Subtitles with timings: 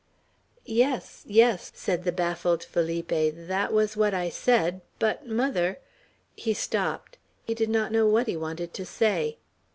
[0.65, 4.81] "Yes, yes," said the baffled Felipe; "that was what I said.
[4.97, 5.77] But, mother"
[6.35, 7.19] He stopped.
[7.43, 9.37] He did not know what he wanted to say.